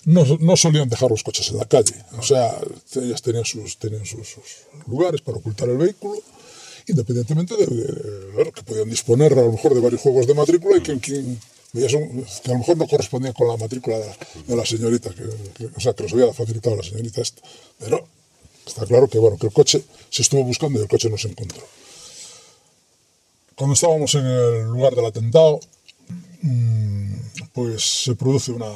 no, 0.06 0.24
no, 0.40 0.56
solían 0.56 0.88
dejar 0.88 1.10
los 1.10 1.22
coches 1.22 1.50
en 1.50 1.58
la 1.58 1.66
calle. 1.66 1.94
O 2.18 2.22
sea, 2.22 2.58
ellas 2.96 3.20
tenían 3.20 3.44
sus, 3.44 3.76
tenían 3.76 4.06
sus, 4.06 4.36
lugares 4.86 5.20
para 5.20 5.36
ocultar 5.36 5.68
el 5.68 5.76
vehículo, 5.76 6.18
independientemente 6.86 7.54
de, 7.56 8.52
que 8.54 8.62
podían 8.62 8.88
disponer 8.88 9.34
a 9.34 9.42
lo 9.42 9.52
mejor 9.52 9.74
de 9.74 9.80
varios 9.80 10.00
juegos 10.00 10.26
de 10.26 10.32
matrícula 10.32 10.78
y 10.78 10.80
que, 10.80 11.24
que 11.72 12.50
a 12.50 12.52
lo 12.52 12.58
mejor 12.58 12.76
no 12.76 12.86
correspondía 12.86 13.32
con 13.32 13.48
la 13.48 13.56
matrícula 13.56 13.96
de, 13.98 14.56
la 14.56 14.66
señorita, 14.66 15.10
que, 15.14 15.66
o 15.66 15.80
sea, 15.80 15.92
que 15.92 16.02
nos 16.02 16.12
había 16.12 16.32
facilitado 16.32 16.76
la 16.76 16.82
señorita. 16.82 17.22
Pero 17.78 18.06
está 18.66 18.86
claro 18.86 19.08
que, 19.08 19.18
bueno, 19.18 19.36
que 19.36 19.46
el 19.46 19.52
coche 19.52 19.84
se 20.10 20.22
estuvo 20.22 20.42
buscando 20.44 20.78
y 20.78 20.82
el 20.82 20.88
coche 20.88 21.08
no 21.08 21.16
se 21.16 21.28
encontró. 21.28 21.62
Cuando 23.54 23.74
estábamos 23.74 24.14
en 24.14 24.26
el 24.26 24.64
lugar 24.64 24.94
del 24.94 25.06
atentado, 25.06 25.60
mm, 26.42 27.14
pues 27.52 28.02
se 28.04 28.14
produce 28.14 28.52
una, 28.52 28.70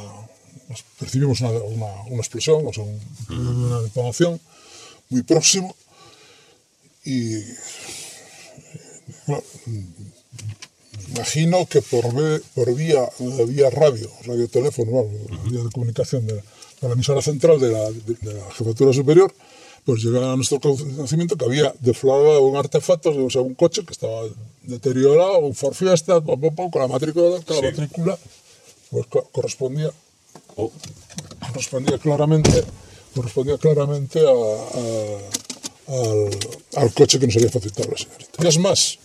percibimos 0.99 1.41
una, 1.41 1.51
una, 1.51 2.19
explosión, 2.19 2.67
o 2.67 2.73
sea, 2.73 2.85
una 3.31 3.81
detonación 3.81 4.41
muy 5.09 5.23
próximo 5.23 5.75
y 7.05 7.43
imagino 11.15 11.67
que 11.67 11.83
por, 11.83 12.05
por 12.55 12.75
vía, 12.75 13.09
vía 13.47 13.71
radio, 13.71 14.11
radioteléfono, 14.25 15.05
vía 15.45 15.63
de 15.63 15.71
comunicación 15.71 16.27
de, 16.27 16.43
la 16.81 16.93
emisora 16.93 17.23
central 17.23 17.59
de 17.61 17.71
la, 17.71 17.91
jefatura 18.53 18.93
superior, 18.93 19.33
pues 19.85 20.03
llega 20.03 20.33
a 20.33 20.37
nuestro 20.37 20.61
conocimiento 20.61 21.37
que 21.37 21.45
había 21.45 21.75
deflagrado 21.81 22.43
un 22.43 22.57
artefacto, 22.57 23.11
o 23.11 23.31
sea, 23.31 23.43
un 23.43 23.55
coche 23.55 23.85
que 23.85 23.93
estaba 23.93 24.23
deteriorado, 24.63 25.39
un 25.39 25.55
Ford 25.55 25.75
Fiesta, 25.75 26.21
con 26.21 26.41
la 26.81 26.89
matrícula, 26.89 27.39
la 27.49 27.63
matrícula 27.63 28.19
pues 28.91 29.07
correspondía, 29.33 29.91
oh. 30.57 30.71
correspondía 31.49 31.99
claramente, 31.99 32.65
correspondía 33.15 33.59
claramente 33.59 34.21
al, 34.21 35.21
al, 36.77 36.95
coche 36.95 37.19
que 37.19 37.27
nos 37.27 37.37
había 37.37 37.51
facilitado 37.51 37.91
la 37.91 37.99
señorita. 37.99 38.45
Y 38.45 38.47
es 38.47 38.59
más, 38.59 38.99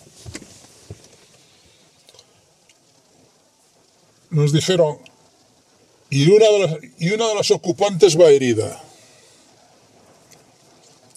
nos 4.30 4.54
dijeron, 4.54 4.98
y 6.10 6.30
una 6.30 6.50
de 6.50 6.60
las, 6.60 6.78
y 7.00 7.12
una 7.12 7.28
de 7.28 7.36
las 7.36 7.52
ocupantes 7.52 8.20
va 8.20 8.30
herida. 8.30 8.84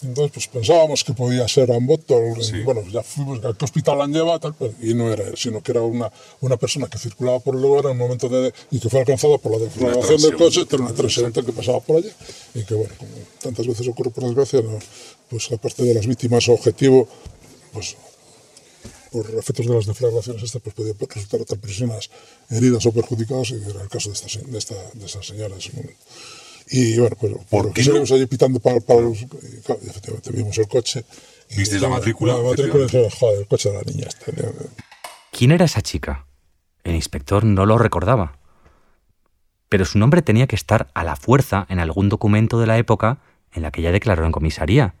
Entonces, 0.03 0.31
pues 0.33 0.47
pensábamos 0.47 1.03
que 1.03 1.13
podía 1.13 1.47
ser 1.47 1.71
Amboto. 1.71 2.19
Bueno, 2.65 2.83
ya 2.91 3.01
fuimos 3.03 3.43
a 3.45 3.53
qué 3.53 3.63
hospital 3.63 4.01
han 4.01 4.11
llevado, 4.11 4.53
y 4.81 4.93
no 4.93 5.11
era 5.11 5.23
él, 5.23 5.37
sino 5.37 5.61
que 5.61 5.71
era 5.71 5.81
una, 5.81 6.11
una 6.41 6.57
persona 6.57 6.87
que 6.87 6.97
circulaba 6.97 7.39
por 7.39 7.55
el 7.55 7.61
lugar 7.61 7.85
en 7.85 7.91
un 7.91 7.97
momento 7.99 8.27
de. 8.27 8.53
y 8.71 8.79
que 8.79 8.89
fue 8.89 8.99
alcanzada 8.99 9.37
por 9.37 9.53
la 9.53 9.59
deflagración 9.59 10.21
del 10.21 10.35
coche, 10.35 10.65
era 10.69 10.83
una 10.83 10.93
transeúnte 10.93 11.43
que 11.43 11.53
pasaba 11.53 11.79
por 11.79 11.97
allí, 11.97 12.11
y 12.53 12.63
que, 12.63 12.73
bueno, 12.73 12.93
como 12.97 13.11
tantas 13.41 13.65
veces 13.65 13.87
ocurre 13.87 14.09
por 14.09 14.25
desgracia, 14.25 14.61
pues 15.29 15.49
aparte 15.51 15.83
de 15.83 15.93
las 15.93 16.05
víctimas 16.05 16.49
objetivo, 16.49 17.07
pues 17.71 17.95
por 19.13 19.29
efectos 19.29 19.67
de 19.67 19.75
las 19.75 19.85
deflagraciones 19.85 20.41
estas, 20.41 20.61
pues 20.61 20.73
podía 20.73 20.93
resultar 20.97 21.39
otras 21.39 21.59
personas 21.59 22.09
heridas 22.49 22.83
o 22.87 22.91
perjudicadas, 22.91 23.51
y 23.51 23.61
era 23.69 23.81
el 23.81 23.89
caso 23.89 24.09
de 24.09 24.15
esta, 24.15 24.27
de 24.41 24.57
esta, 24.57 24.75
de 24.93 25.05
esta 25.05 25.21
señora 25.21 25.53
en 25.53 25.59
ese 25.59 25.71
momento. 25.73 25.99
Y 26.71 26.97
bueno, 26.97 27.15
pues 27.19 27.33
¿Por 27.49 27.73
qué 27.73 27.83
seguimos 27.83 28.11
allí 28.11 28.25
pitando 28.25 28.59
para, 28.59 28.79
para 28.79 29.01
los, 29.01 29.21
y, 29.21 29.25
efectivamente 29.87 30.31
vimos 30.31 30.57
el 30.57 30.67
coche. 30.67 31.05
¿Viste 31.55 31.79
la 31.79 31.89
matrícula? 31.89 32.35
La 32.35 32.43
matrícula, 32.43 32.85
y 32.85 32.89
joder, 32.89 33.39
el 33.39 33.47
coche 33.47 33.69
de 33.69 33.75
la 33.75 33.83
niña. 33.83 34.07
¿Quién 35.31 35.51
era 35.51 35.65
esa 35.65 35.81
chica? 35.81 36.25
El 36.83 36.95
inspector 36.95 37.43
no 37.43 37.67
lo 37.67 37.77
recordaba. 37.77 38.39
Pero 39.69 39.85
su 39.85 39.99
nombre 39.99 40.23
tenía 40.23 40.47
que 40.47 40.55
estar 40.55 40.89
a 40.95 41.03
la 41.03 41.15
fuerza 41.15 41.67
en 41.69 41.79
algún 41.79 42.09
documento 42.09 42.59
de 42.59 42.67
la 42.67 42.77
época 42.79 43.19
en 43.51 43.61
la 43.61 43.71
que 43.71 43.81
ella 43.81 43.91
declaró 43.91 44.25
en 44.25 44.31
comisaría. 44.31 44.95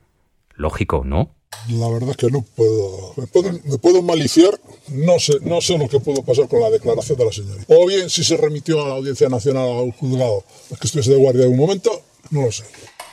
Lógico, 0.53 1.03
¿no? 1.03 1.31
La 1.69 1.87
verdad 1.87 2.09
es 2.09 2.17
que 2.17 2.29
no 2.29 2.41
puedo 2.41 3.13
me, 3.15 3.77
puedo. 3.77 4.01
maliciar, 4.01 4.59
no 4.89 5.19
sé, 5.19 5.33
no 5.41 5.61
sé 5.61 5.77
lo 5.77 5.87
que 5.87 5.99
pudo 5.99 6.21
pasar 6.23 6.47
con 6.47 6.59
la 6.59 6.69
declaración 6.69 7.17
de 7.17 7.25
la 7.25 7.31
señorita. 7.31 7.65
O 7.69 7.87
bien 7.87 8.09
si 8.09 8.23
se 8.23 8.37
remitió 8.37 8.83
a 8.83 8.89
la 8.89 8.95
Audiencia 8.95 9.29
Nacional 9.29 9.63
a 9.63 9.81
un 9.81 9.91
juzgado 9.91 10.43
que 10.69 10.87
estuviese 10.87 11.11
de 11.11 11.17
guardia 11.17 11.45
en 11.45 11.51
un 11.51 11.57
momento, 11.57 12.01
no 12.31 12.43
lo 12.43 12.51
sé. 12.51 12.63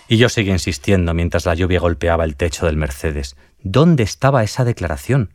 Y 0.08 0.16
yo 0.16 0.28
seguí 0.28 0.50
insistiendo 0.50 1.14
mientras 1.14 1.46
la 1.46 1.54
lluvia 1.54 1.78
golpeaba 1.78 2.24
el 2.24 2.34
techo 2.34 2.66
del 2.66 2.76
Mercedes. 2.76 3.36
¿Dónde 3.62 4.02
estaba 4.02 4.42
esa 4.42 4.64
declaración? 4.64 5.30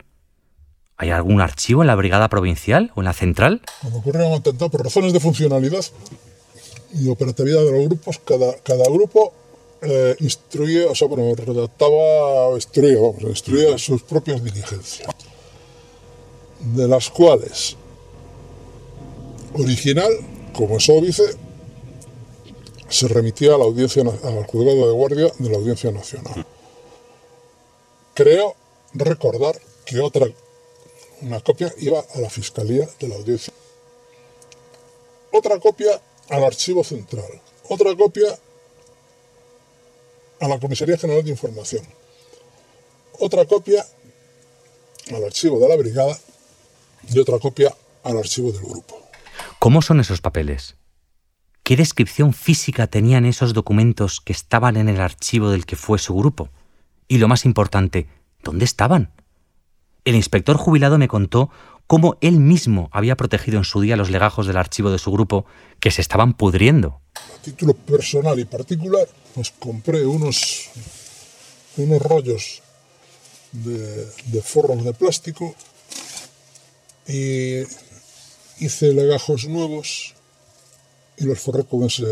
¿Hay 0.98 1.10
algún 1.10 1.40
archivo 1.40 1.82
en 1.82 1.86
la 1.86 1.94
brigada 1.94 2.28
provincial 2.28 2.92
o 2.94 3.00
en 3.00 3.06
la 3.06 3.12
central? 3.12 3.62
Cuando 3.80 3.98
ocurrió 4.00 4.26
un 4.26 4.34
atentado, 4.34 4.70
por 4.70 4.84
razones 4.84 5.12
de 5.12 5.20
funcionalidad 5.20 5.84
y 6.94 7.08
operatividad 7.08 7.64
de 7.64 7.72
los 7.72 7.84
grupos, 7.86 8.18
cada, 8.18 8.54
cada 8.62 8.84
grupo 8.90 9.34
eh, 9.88 10.16
instruía, 10.18 10.88
o 10.88 10.94
sea, 10.94 11.06
bueno, 11.06 11.32
redactaba, 11.34 12.54
instruía, 12.54 12.96
vamos, 12.96 13.22
instruía 13.22 13.78
sus 13.78 14.02
propias 14.02 14.42
diligencias, 14.42 15.08
de 16.60 16.88
las 16.88 17.08
cuales 17.08 17.76
original, 19.54 20.10
como 20.52 20.78
es 20.78 20.88
óbice, 20.88 21.22
se 22.88 23.06
remitía 23.06 23.54
a 23.54 23.58
la 23.58 23.64
audiencia, 23.64 24.02
al 24.02 24.46
juzgado 24.46 24.88
de 24.88 24.92
guardia 24.92 25.32
de 25.38 25.50
la 25.50 25.56
Audiencia 25.56 25.92
Nacional. 25.92 26.44
Creo 28.14 28.56
recordar 28.92 29.60
que 29.84 30.00
otra, 30.00 30.26
una 31.22 31.40
copia 31.40 31.72
iba 31.78 32.00
a 32.00 32.20
la 32.20 32.30
Fiscalía 32.30 32.88
de 32.98 33.08
la 33.08 33.14
Audiencia. 33.14 33.52
Otra 35.30 35.60
copia 35.60 36.00
al 36.28 36.44
Archivo 36.44 36.82
Central. 36.82 37.40
Otra 37.68 37.94
copia 37.94 38.36
a 40.40 40.48
la 40.48 40.58
Comisaría 40.58 40.98
General 40.98 41.24
de 41.24 41.30
Información. 41.30 41.84
Otra 43.18 43.44
copia 43.44 43.84
al 45.14 45.24
archivo 45.24 45.58
de 45.58 45.68
la 45.68 45.76
brigada 45.76 46.18
y 47.08 47.18
otra 47.18 47.38
copia 47.38 47.74
al 48.02 48.18
archivo 48.18 48.52
del 48.52 48.62
grupo. 48.62 49.00
¿Cómo 49.58 49.82
son 49.82 50.00
esos 50.00 50.20
papeles? 50.20 50.76
¿Qué 51.62 51.76
descripción 51.76 52.32
física 52.32 52.86
tenían 52.86 53.24
esos 53.24 53.52
documentos 53.52 54.20
que 54.20 54.32
estaban 54.32 54.76
en 54.76 54.88
el 54.88 55.00
archivo 55.00 55.50
del 55.50 55.66
que 55.66 55.76
fue 55.76 55.98
su 55.98 56.14
grupo? 56.14 56.50
Y 57.08 57.18
lo 57.18 57.28
más 57.28 57.44
importante, 57.44 58.08
¿dónde 58.42 58.64
estaban? 58.64 59.12
El 60.04 60.14
inspector 60.14 60.56
jubilado 60.56 60.98
me 60.98 61.08
contó 61.08 61.50
cómo 61.86 62.16
él 62.20 62.38
mismo 62.38 62.88
había 62.92 63.16
protegido 63.16 63.58
en 63.58 63.64
su 63.64 63.80
día 63.80 63.96
los 63.96 64.10
legajos 64.10 64.46
del 64.46 64.56
archivo 64.56 64.90
de 64.90 64.98
su 64.98 65.10
grupo 65.10 65.46
que 65.80 65.90
se 65.90 66.00
estaban 66.00 66.34
pudriendo. 66.34 67.00
A 67.34 67.42
título 67.42 67.74
personal 67.74 68.38
y 68.38 68.44
particular, 68.44 69.08
pues 69.34 69.52
compré 69.58 70.04
unos, 70.04 70.70
unos 71.76 72.02
rollos 72.02 72.62
de, 73.52 74.42
forros 74.42 74.84
de 74.84 74.92
plástico 74.92 75.54
y 77.06 77.60
hice 78.58 78.92
legajos 78.92 79.46
nuevos 79.46 80.14
y 81.18 81.24
los 81.24 81.38
forré 81.38 81.64
con 81.64 81.84
ese, 81.84 82.04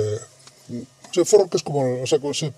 ese 1.10 1.24
forro 1.24 1.48
que 1.48 1.56
es 1.56 1.62
como, 1.62 2.02
o 2.02 2.06
sea, 2.06 2.18
con 2.18 2.30
ese, 2.30 2.52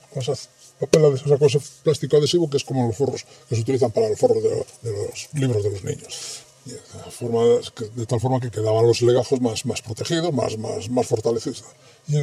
papel, 0.78 1.04
o 1.04 1.60
plástico 1.82 2.16
adhesivo 2.16 2.50
que 2.50 2.58
es 2.58 2.64
como 2.64 2.86
los 2.86 2.96
forros 2.96 3.24
que 3.48 3.56
se 3.56 3.62
utilizan 3.62 3.90
para 3.90 4.08
los 4.08 4.18
forros 4.18 4.42
de 4.42 4.92
los 4.92 5.28
libros 5.32 5.62
de 5.62 5.70
los 5.70 5.84
niños 5.84 6.35
de, 6.66 8.06
tal 8.06 8.20
forma 8.20 8.40
que 8.40 8.50
quedaban 8.50 8.86
los 8.86 9.00
legajos 9.02 9.40
más, 9.40 9.64
más 9.66 9.82
protegidos, 9.82 10.32
más, 10.32 10.58
más, 10.58 10.90
más 10.90 11.06
fortalecidos. 11.06 11.64
Y 12.08 12.16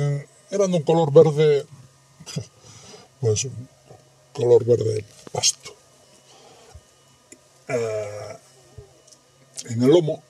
eran 0.52 0.72
de 0.72 0.78
un 0.78 0.84
color 0.84 1.12
verde, 1.12 1.66
pues 3.22 3.46
un 3.46 3.70
color 4.34 4.66
verde 4.66 5.06
pasto. 5.32 5.74
Eh, 7.70 8.38
en 9.70 9.82
el 9.82 9.90
lomo, 9.90 10.22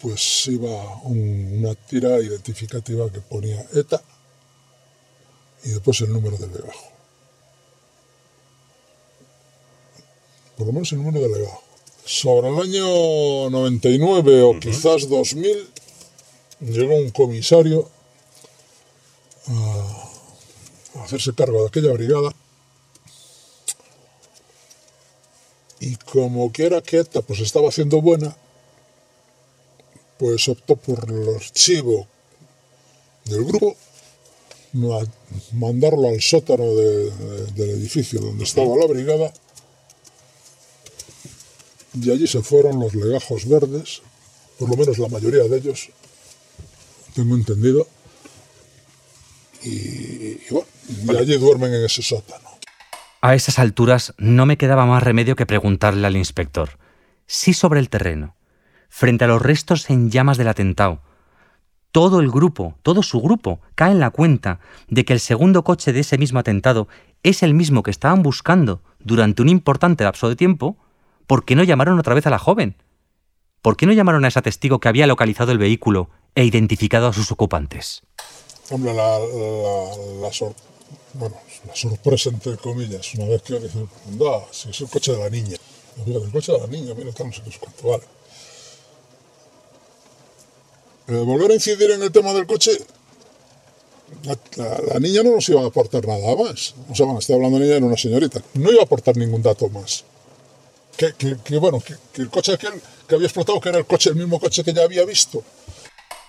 pues 0.00 0.46
iba 0.46 0.98
una 1.02 1.74
tira 1.74 2.18
identificativa 2.20 3.10
que 3.10 3.20
ponía 3.20 3.66
ETA 3.74 4.02
y 5.64 5.70
después 5.70 6.00
el 6.00 6.12
número 6.12 6.38
del 6.38 6.52
legajo. 6.52 6.92
Por 10.56 10.66
lo 10.68 10.72
menos 10.72 10.92
el 10.92 11.02
número 11.02 11.20
del 11.20 11.32
legajo 11.32 11.63
sobre 12.04 12.48
el 12.48 12.60
año 12.60 13.50
99 13.50 14.42
o 14.42 14.60
quizás 14.60 15.08
2000, 15.08 15.68
llegó 16.60 16.96
un 16.96 17.10
comisario 17.10 17.88
a 19.46 21.02
hacerse 21.04 21.34
cargo 21.34 21.62
de 21.62 21.68
aquella 21.68 21.92
brigada. 21.92 22.34
Y 25.80 25.96
como 25.96 26.52
que 26.52 26.66
era 26.66 26.80
quieta, 26.80 27.20
pues 27.22 27.40
estaba 27.40 27.68
haciendo 27.68 28.00
buena, 28.00 28.36
pues 30.18 30.48
optó 30.48 30.76
por 30.76 31.10
el 31.10 31.34
archivo 31.34 32.06
del 33.24 33.44
grupo, 33.44 33.76
mandarlo 35.52 36.08
al 36.08 36.20
sótano 36.20 36.64
del 36.74 37.70
edificio 37.70 38.20
donde 38.20 38.44
estaba 38.44 38.76
la 38.76 38.86
brigada 38.86 39.32
y 41.94 42.10
allí 42.10 42.26
se 42.26 42.42
fueron 42.42 42.80
los 42.80 42.94
legajos 42.94 43.48
verdes, 43.48 44.02
por 44.58 44.68
lo 44.68 44.76
menos 44.76 44.98
la 44.98 45.08
mayoría 45.08 45.44
de 45.44 45.56
ellos, 45.56 45.90
tengo 47.14 47.34
entendido, 47.36 47.86
y, 49.62 50.36
bueno, 50.50 50.66
y 50.86 51.16
allí 51.16 51.38
duermen 51.38 51.72
en 51.72 51.84
ese 51.84 52.02
sótano. 52.02 52.48
A 53.20 53.34
esas 53.34 53.58
alturas 53.58 54.12
no 54.18 54.44
me 54.44 54.58
quedaba 54.58 54.84
más 54.84 55.02
remedio 55.02 55.36
que 55.36 55.46
preguntarle 55.46 56.06
al 56.06 56.16
inspector, 56.16 56.78
si 57.26 57.54
sobre 57.54 57.80
el 57.80 57.88
terreno, 57.88 58.36
frente 58.88 59.24
a 59.24 59.28
los 59.28 59.40
restos 59.40 59.88
en 59.88 60.10
llamas 60.10 60.36
del 60.36 60.48
atentado, 60.48 61.00
todo 61.90 62.20
el 62.20 62.30
grupo, 62.30 62.76
todo 62.82 63.02
su 63.04 63.20
grupo, 63.20 63.60
cae 63.76 63.92
en 63.92 64.00
la 64.00 64.10
cuenta 64.10 64.58
de 64.88 65.04
que 65.04 65.12
el 65.12 65.20
segundo 65.20 65.62
coche 65.62 65.92
de 65.92 66.00
ese 66.00 66.18
mismo 66.18 66.40
atentado 66.40 66.88
es 67.22 67.42
el 67.44 67.54
mismo 67.54 67.82
que 67.84 67.92
estaban 67.92 68.22
buscando 68.22 68.82
durante 68.98 69.42
un 69.42 69.48
importante 69.48 70.02
lapso 70.02 70.28
de 70.28 70.36
tiempo, 70.36 70.76
¿por 71.26 71.44
qué 71.44 71.54
no 71.54 71.64
llamaron 71.64 71.98
otra 71.98 72.14
vez 72.14 72.26
a 72.26 72.30
la 72.30 72.38
joven? 72.38 72.76
¿Por 73.64 73.76
qué 73.76 73.86
no 73.86 73.92
llamaron 73.92 74.24
a 74.24 74.28
ese 74.28 74.42
testigo 74.42 74.78
que 74.78 74.88
había 74.88 75.06
localizado 75.06 75.50
el 75.50 75.58
vehículo 75.58 76.10
e 76.34 76.44
identificado 76.44 77.08
a 77.08 77.12
sus 77.12 77.32
ocupantes? 77.32 78.02
Hombre, 78.70 78.92
la, 78.92 79.18
sorpresa, 81.72 82.28
entre 82.30 82.56
comillas, 82.58 83.14
una 83.14 83.26
vez 83.26 83.42
que 83.42 83.58
dicen, 83.58 83.88
anda, 84.06 84.44
si 84.50 84.68
es 84.68 84.80
el 84.80 84.88
coche 84.88 85.12
de 85.12 85.18
la 85.18 85.30
niña. 85.30 85.56
el 86.06 86.30
coche 86.30 86.52
de 86.52 86.58
la 86.58 86.66
niña, 86.66 86.92
mira, 86.94 87.10
está 87.10 87.24
no 87.24 87.30
vale. 87.90 88.04
Eh, 91.06 91.24
volver 91.24 91.50
a 91.50 91.54
incidir 91.54 91.90
en 91.90 92.02
el 92.02 92.12
tema 92.12 92.32
del 92.32 92.46
coche, 92.46 92.70
la, 94.24 95.00
niña 95.00 95.22
no 95.22 95.32
nos 95.32 95.48
iba 95.48 95.62
a 95.62 95.66
aportar 95.66 96.06
nada 96.06 96.36
más. 96.36 96.74
O 96.90 96.94
sea, 96.94 97.06
bueno, 97.06 97.20
estoy 97.20 97.36
hablando 97.36 97.58
de 97.58 97.64
niña, 97.64 97.76
era 97.76 97.86
una 97.86 97.96
señorita. 97.96 98.42
No 98.54 98.70
iba 98.70 98.82
a 98.82 98.84
aportar 98.84 99.16
ningún 99.16 99.42
dato 99.42 99.68
más 99.68 100.04
que, 100.96 101.58
bueno, 101.58 101.80
que, 101.80 101.94
el 102.20 102.30
coche 102.30 102.54
aquel 102.54 102.80
que 103.08 103.14
había 103.14 103.26
explotado, 103.26 103.60
que 103.60 103.68
era 103.68 103.78
el 103.78 103.86
coche, 103.86 104.10
el 104.10 104.16
mismo 104.16 104.40
coche 104.40 104.64
que 104.64 104.72
ya 104.72 104.82
había 104.82 105.04
visto. 105.04 105.42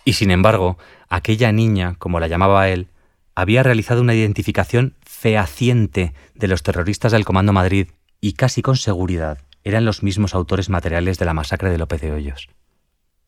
Y 0.04 0.14
sin 0.14 0.32
embargo, 0.32 0.78
aquella 1.10 1.52
niña, 1.52 1.96
como 1.98 2.20
la 2.20 2.28
llamaba 2.28 2.70
él, 2.70 2.88
había 3.36 3.64
realizado 3.64 4.02
una 4.02 4.14
identificación 4.14 4.96
fehaciente 5.04 6.14
de 6.34 6.48
los 6.48 6.64
terroristas 6.64 7.12
del 7.12 7.26
Comando 7.26 7.54
Madrid 7.54 7.90
y 8.22 8.34
casi 8.34 8.62
con 8.62 8.78
seguridad 8.78 9.40
eran 9.64 9.84
los 9.84 10.04
mismos 10.04 10.36
autores 10.36 10.70
materiales 10.70 11.18
de 11.18 11.26
la 11.26 11.34
masacre 11.34 11.72
de 11.72 11.78
López 11.78 12.02
de 12.02 12.12
Hoyos. 12.12 12.50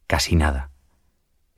Casi 0.05 0.35
nada. 0.35 0.69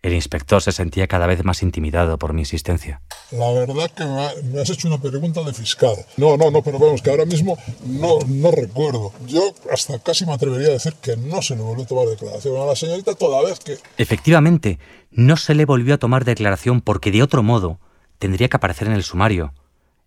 El 0.01 0.13
inspector 0.13 0.61
se 0.61 0.71
sentía 0.71 1.07
cada 1.07 1.27
vez 1.27 1.43
más 1.43 1.61
intimidado 1.61 2.17
por 2.17 2.33
mi 2.33 2.41
insistencia. 2.41 3.01
La 3.31 3.51
verdad 3.51 3.91
que 3.91 4.05
me 4.43 4.61
has 4.61 4.69
hecho 4.69 4.87
una 4.87 4.99
pregunta 4.99 5.43
de 5.43 5.53
fiscal. 5.53 5.95
No, 6.17 6.35
no, 6.35 6.49
no, 6.49 6.63
pero 6.63 6.79
vamos, 6.79 7.01
que 7.01 7.11
ahora 7.11 7.25
mismo 7.25 7.57
no, 7.85 8.17
no 8.27 8.51
recuerdo. 8.51 9.13
Yo 9.27 9.53
hasta 9.71 9.99
casi 9.99 10.25
me 10.25 10.33
atrevería 10.33 10.69
a 10.69 10.71
decir 10.71 10.93
que 10.95 11.15
no 11.15 11.41
se 11.41 11.55
le 11.55 11.61
volvió 11.61 11.83
a 11.83 11.87
tomar 11.87 12.07
declaración 12.07 12.59
a 12.59 12.65
la 12.65 12.75
señorita 12.75 13.13
toda 13.13 13.43
vez 13.43 13.59
que... 13.59 13.77
Efectivamente, 13.97 14.79
no 15.11 15.37
se 15.37 15.53
le 15.53 15.65
volvió 15.65 15.93
a 15.93 15.99
tomar 15.99 16.25
declaración 16.25 16.81
porque 16.81 17.11
de 17.11 17.21
otro 17.21 17.43
modo 17.43 17.79
tendría 18.17 18.49
que 18.49 18.57
aparecer 18.57 18.87
en 18.87 18.93
el 18.93 19.03
sumario. 19.03 19.53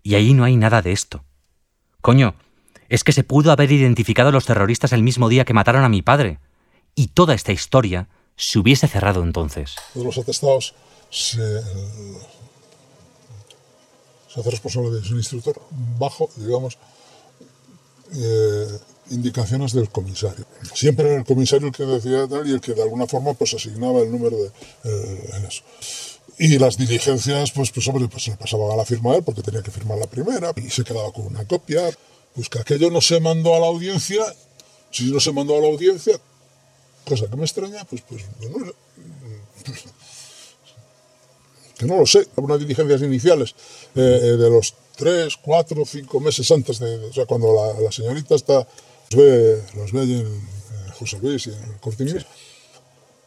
Y 0.03 0.17
ahí 0.17 0.35
no 0.35 0.43
hay 0.43 0.57
nada 0.57 0.83
de 0.83 0.91
esto. 0.91 1.25
Coño, 2.01 2.35
es 2.89 3.05
que 3.05 3.13
se 3.13 3.23
pudo 3.23 3.53
haber 3.53 3.71
identificado 3.71 4.31
a 4.31 4.33
los 4.33 4.47
terroristas 4.47 4.93
el 4.93 5.05
mismo 5.05 5.29
día 5.29 5.45
que 5.45 5.55
mataron 5.55 5.85
a 5.85 5.89
mi 5.89 6.03
padre. 6.03 6.41
Y 6.97 7.09
toda 7.09 7.35
esta 7.35 7.53
historia 7.53 8.09
se 8.37 8.59
hubiese 8.59 8.89
cerrado 8.89 9.23
entonces. 9.23 9.77
De 9.95 10.03
los 10.03 10.19
atestados 10.19 10.75
se, 11.09 11.41
hace 14.37 14.51
responsable 14.51 14.91
de 14.91 15.05
su 15.05 15.17
instructor 15.17 15.61
bajo, 15.99 16.31
digamos, 16.37 16.79
eh, 18.15 18.79
indicaciones 19.11 19.73
del 19.73 19.91
comisario. 19.91 20.45
Siempre 20.75 21.09
era 21.09 21.19
el 21.19 21.25
comisario 21.25 21.69
el 21.69 21.75
que 21.75 21.85
decía 21.85 22.27
tal 22.29 22.49
y 22.49 22.53
el 22.53 22.61
que 22.61 22.73
de 22.73 22.83
alguna 22.83 23.07
forma 23.07 23.35
pues 23.35 23.55
asignaba 23.55 24.01
el 24.01 24.11
número 24.11 24.37
de 24.37 24.51
eh, 24.85 25.47
eso. 25.49 25.63
Y 26.39 26.59
las 26.59 26.77
diligencias, 26.77 27.53
pues, 27.53 27.71
pues 27.71 27.87
hombre, 27.89 28.09
pues 28.09 28.25
se 28.25 28.37
pasaban 28.37 28.71
a 28.71 28.77
la 28.77 28.85
firma 28.85 29.13
de 29.13 29.19
él 29.19 29.23
porque 29.25 29.43
tenía 29.43 29.63
que 29.63 29.71
firmar 29.71 29.99
la 29.99 30.07
primera 30.07 30.53
y 30.57 30.71
se 30.71 30.83
quedaba 30.83 31.13
con 31.13 31.27
una 31.27 31.45
copia. 31.47 31.83
Pues 32.35 32.49
que 32.49 32.59
aquello 32.59 32.91
no 32.91 33.03
se 33.03 33.21
mandó 33.21 33.55
a 33.55 33.61
la 33.61 33.67
audiencia, 33.67 34.25
si 34.91 35.11
no 35.13 35.21
se 35.21 35.33
mandó 35.33 35.57
a 35.57 35.61
la 35.61 35.67
audiencia, 35.67 36.19
cosa 37.07 37.29
que 37.29 37.37
me 37.37 37.45
extraña, 37.45 37.85
pues, 37.85 38.03
pues, 38.09 38.25
no, 38.41 38.73
que 41.83 41.89
no 41.89 41.99
lo 41.99 42.07
sé, 42.07 42.27
unas 42.37 42.61
diligencias 42.61 43.03
iniciales 43.03 43.55
eh, 43.97 44.21
eh, 44.23 44.37
de 44.37 44.49
los 44.51 44.75
tres, 44.97 45.37
cuatro, 45.37 45.85
cinco 45.85 46.21
meses 46.21 46.49
antes 46.53 46.79
de, 46.79 46.97
o 47.07 47.13
sea, 47.13 47.27
cuando 47.27 47.49
la, 47.53 47.91
señorita 47.91 48.37
está, 48.37 48.67
los 49.11 49.17
ve, 49.17 49.63
los 49.75 49.93
ve 49.93 50.03
en, 50.03 50.53
José 50.99 51.19
Luis 51.21 51.49
y 51.49 51.51
en 51.51 51.63
el 51.65 51.81
Cortinés, 51.81 52.25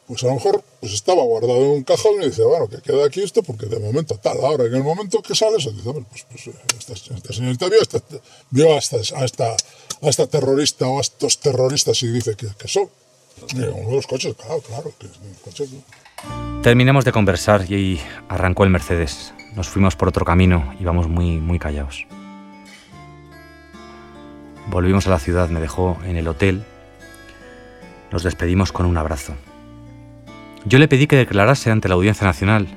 pues 0.07 0.23
a 0.23 0.27
lo 0.27 0.35
mejor 0.35 0.63
pues 0.79 0.93
estaba 0.93 1.23
guardado 1.23 1.57
en 1.57 1.71
un 1.71 1.83
cajón 1.83 2.21
y 2.21 2.27
dice, 2.27 2.43
bueno, 2.43 2.69
que 2.69 2.77
queda 2.77 3.05
aquí 3.05 3.21
esto 3.21 3.43
porque 3.43 3.65
de 3.65 3.79
momento 3.79 4.17
tal. 4.17 4.37
Ahora, 4.45 4.65
en 4.65 4.75
el 4.75 4.83
momento 4.83 5.21
que 5.21 5.35
sale, 5.35 5.59
se 5.59 5.71
dice, 5.71 5.91
pues, 5.91 6.25
pues 6.29 6.47
eh, 6.47 6.53
esta, 6.77 7.33
señorita 7.33 7.67
vio, 7.67 7.81
esta, 7.81 8.01
vio 8.51 8.73
a, 8.73 8.77
esta, 8.77 8.97
a, 8.97 9.25
esta, 9.25 9.51
a 9.51 10.07
esta 10.07 10.27
terrorista 10.27 10.87
o 10.87 10.99
a 10.99 11.01
estos 11.01 11.39
terroristas 11.39 12.01
y 12.03 12.07
dice 12.07 12.35
que, 12.35 12.47
que 12.57 12.67
son 12.69 12.89
los 13.89 14.07
coches, 14.07 14.35
claro, 14.35 14.61
claro. 14.61 14.93
Terminamos 16.63 17.05
de 17.05 17.11
conversar 17.11 17.71
y 17.71 18.01
arrancó 18.27 18.63
el 18.63 18.69
Mercedes. 18.69 19.33
Nos 19.55 19.69
fuimos 19.69 19.95
por 19.95 20.07
otro 20.07 20.25
camino, 20.25 20.73
íbamos 20.79 21.07
muy, 21.07 21.39
muy 21.39 21.59
callados. 21.59 22.07
Volvimos 24.67 25.05
a 25.07 25.11
la 25.11 25.19
ciudad, 25.19 25.49
me 25.49 25.59
dejó 25.59 25.97
en 26.05 26.17
el 26.17 26.27
hotel. 26.27 26.63
Nos 28.11 28.23
despedimos 28.23 28.71
con 28.71 28.85
un 28.85 28.97
abrazo. 28.97 29.35
Yo 30.65 30.79
le 30.79 30.87
pedí 30.87 31.05
que 31.05 31.15
declarase 31.15 31.69
ante 31.69 31.87
la 31.87 31.95
Audiencia 31.95 32.25
Nacional 32.25 32.67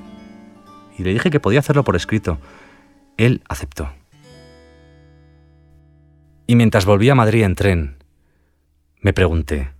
y 0.98 1.02
le 1.02 1.12
dije 1.12 1.30
que 1.30 1.40
podía 1.40 1.60
hacerlo 1.60 1.84
por 1.84 1.96
escrito. 1.96 2.38
Él 3.16 3.42
aceptó. 3.48 3.90
Y 6.46 6.56
mientras 6.56 6.84
volvía 6.84 7.12
a 7.12 7.14
Madrid 7.14 7.42
en 7.42 7.54
tren, 7.54 8.04
me 9.00 9.12
pregunté, 9.12 9.70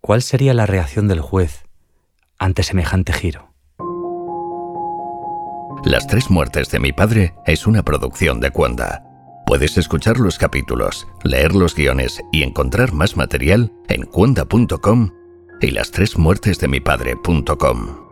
¿Cuál 0.00 0.22
sería 0.22 0.54
la 0.54 0.64
reacción 0.64 1.08
del 1.08 1.20
juez 1.20 1.67
ante 2.38 2.62
semejante 2.62 3.12
giro? 3.12 3.52
Las 5.84 6.06
tres 6.06 6.30
muertes 6.30 6.70
de 6.70 6.80
mi 6.80 6.92
padre 6.92 7.34
es 7.46 7.66
una 7.66 7.82
producción 7.82 8.40
de 8.40 8.50
Cuanda. 8.50 9.04
Puedes 9.46 9.78
escuchar 9.78 10.18
los 10.18 10.36
capítulos, 10.36 11.06
leer 11.24 11.54
los 11.54 11.74
guiones 11.74 12.20
y 12.32 12.42
encontrar 12.42 12.92
más 12.92 13.16
material 13.16 13.72
en 13.88 14.02
cuanda.com 14.02 15.10
y 15.60 15.70
las 15.70 15.90
tres 15.90 16.18
muertes 16.18 16.58
de 16.58 16.68
mi 16.68 16.80
padre.com. 16.80 18.07